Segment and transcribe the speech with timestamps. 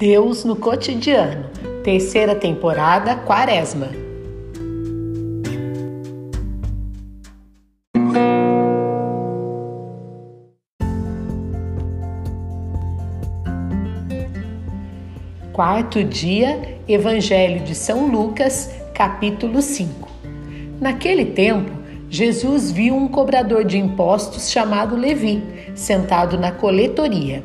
[0.00, 1.44] Deus no cotidiano.
[1.84, 3.88] Terceira temporada, Quaresma.
[15.52, 20.08] Quarto dia, Evangelho de São Lucas, capítulo 5.
[20.80, 21.70] Naquele tempo,
[22.08, 25.42] Jesus viu um cobrador de impostos chamado Levi,
[25.74, 27.44] sentado na coletoria.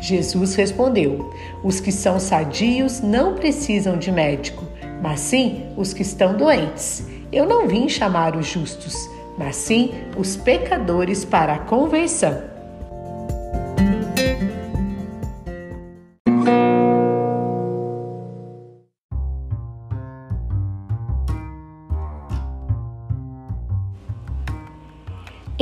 [0.00, 4.64] Jesus respondeu: Os que são sadios não precisam de médico,
[5.02, 7.04] mas sim os que estão doentes.
[7.32, 12.49] Eu não vim chamar os justos, mas sim os pecadores para a conversão.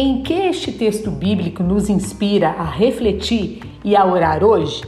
[0.00, 4.84] Em que este texto bíblico nos inspira a refletir e a orar hoje?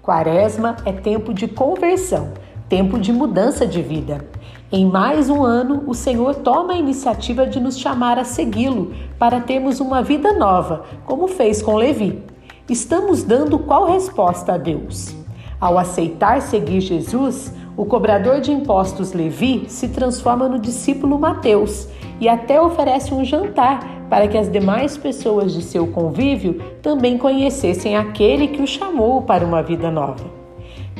[0.00, 2.34] Quaresma é tempo de conversão,
[2.68, 4.24] tempo de mudança de vida.
[4.70, 9.40] Em mais um ano, o Senhor toma a iniciativa de nos chamar a segui-lo para
[9.40, 12.22] termos uma vida nova, como fez com Levi.
[12.70, 15.16] Estamos dando qual resposta a Deus?
[15.60, 21.88] Ao aceitar seguir Jesus, o cobrador de impostos Levi se transforma no discípulo Mateus
[22.20, 27.96] e até oferece um jantar para que as demais pessoas de seu convívio também conhecessem
[27.96, 30.24] aquele que o chamou para uma vida nova.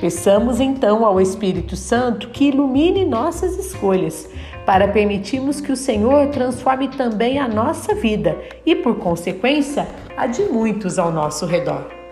[0.00, 4.28] Peçamos então ao Espírito Santo que ilumine nossas escolhas,
[4.66, 10.42] para permitirmos que o Senhor transforme também a nossa vida e, por consequência, a de
[10.44, 12.03] muitos ao nosso redor.